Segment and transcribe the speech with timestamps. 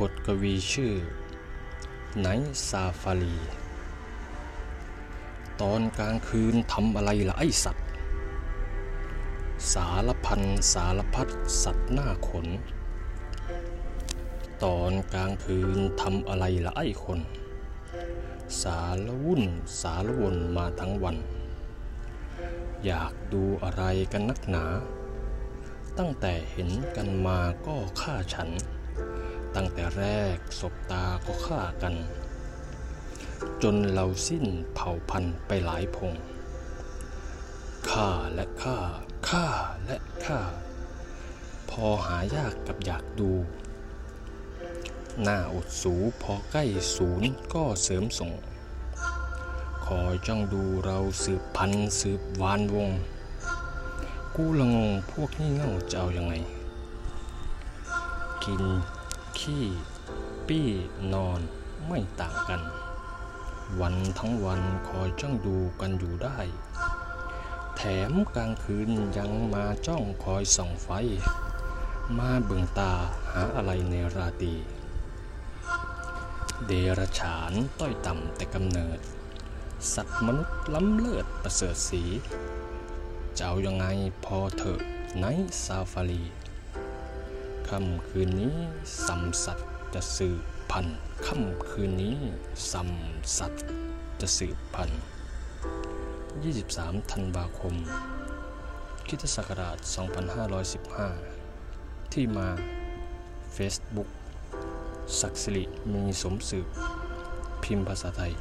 [0.00, 0.94] บทกวีชื่อ
[2.20, 2.26] ไน
[2.68, 3.36] ซาฟารี
[5.60, 7.86] ตอนกลางคืนทำอะไรละไอสัตว์
[9.72, 11.28] สารพันสารพัด
[11.62, 12.46] สัตว์หน้าขน
[14.64, 17.20] ตอนกลางคืนทำอะไรละไอคน
[18.62, 19.42] สารวุ่น
[19.80, 21.16] สารวนมาทั้งวัน
[22.86, 23.82] อยากดูอะไร
[24.12, 24.64] กันนักหนา
[25.98, 28.50] ตั้งแต่เห็นกันมาก็ฆ่าฉัน
[29.56, 30.04] ตั้งแต่แร
[30.36, 31.94] กศบตาก็ฆ่ากัน
[33.62, 36.12] จนเราสิ้นเผ่าพันธุ์ไปหลายพง
[37.90, 38.78] ฆ่าและฆ่า
[39.28, 39.46] ฆ่า
[39.86, 40.40] และฆ่า
[41.70, 43.32] พอหายากกับอยากดู
[45.22, 46.64] หน้าอดสูพอใกล้
[46.96, 48.32] ศูนย์ก็เสริมส่ง
[49.86, 52.90] คอยจ้องดูเราสืบพันธ์สืบวานวง
[54.36, 56.34] กู้ละงงพวกนี้เง่าจะเอาอยัางไง
[58.44, 58.62] กิน
[59.40, 59.66] ขี้
[60.48, 60.68] ปี้
[61.12, 61.40] นอน
[61.86, 62.62] ไม่ต่างกัน
[63.80, 66.38] วันทั้งวันคอยจ้องดูกันอยู่ได้
[67.76, 70.88] แถมกลางคืนยังมาจ้องคอยส่องไฟ
[72.18, 72.92] มาเบิ่งตา
[73.32, 74.54] หาอะไรในราตรี
[76.66, 78.98] เดรฉานต้อยต่ำแต่กำเนิด
[79.94, 82.02] สัตว์มนุษย์ล้ำเลิศประเสริฐสี
[83.36, 83.86] จะเอายังไง
[84.24, 84.80] พอเถอะ
[85.18, 85.24] ไน
[85.64, 86.22] ซาฟารี
[87.68, 88.56] ค่ำคืนนี้
[89.06, 89.58] สัมสัต
[89.94, 92.16] จะสืบพันธุ์ค่ำคืนนี้
[92.72, 92.90] สัม
[93.38, 93.52] สัต
[94.20, 95.02] จะสืบพันธุ์
[96.24, 97.74] 23 ธันวาคม
[99.06, 99.76] คริสตศักราช
[100.74, 102.48] 2515 ที่มา
[103.56, 104.08] Facebook
[105.20, 106.66] ศักสิริมีสมสืบ
[107.62, 108.32] พิมพ์ภาษาไทย